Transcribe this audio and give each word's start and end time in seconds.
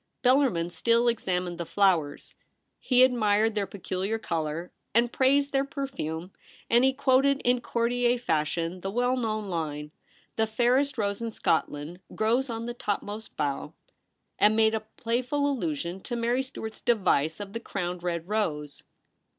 Bellarmin 0.23 0.71
still 0.71 1.07
examined 1.07 1.59
the 1.59 1.63
flowers. 1.67 2.33
He 2.79 3.03
admired 3.03 3.53
their 3.53 3.67
peculiar 3.67 4.17
colour 4.17 4.71
and 4.95 5.13
praised 5.13 5.51
their 5.51 5.63
perfume, 5.63 6.31
and 6.71 6.83
he 6.83 6.91
quoted 6.91 7.39
In 7.45 7.61
courtier 7.61 8.17
fashion 8.17 8.81
the 8.81 8.89
well 8.89 9.15
known 9.15 9.47
line,' 9.47 9.91
The 10.37 10.47
fairest 10.47 10.97
rose 10.97 11.21
in 11.21 11.29
Scotland 11.29 11.99
grows 12.15 12.47
0.1 12.47 12.65
the 12.65 12.73
topmost 12.73 13.37
bough,' 13.37 13.75
and 14.39 14.57
278 14.57 14.57
THE 14.57 14.65
REBEL 14.65 14.65
ROSE. 14.65 14.65
made 14.65 14.73
a 14.73 14.99
playful 15.03 15.47
allusion 15.47 16.01
to 16.01 16.15
Mary 16.15 16.41
Stuart's 16.41 16.81
device 16.81 17.39
of 17.39 17.53
the 17.53 17.59
crowned 17.59 18.01
red 18.01 18.27
rose. 18.27 18.81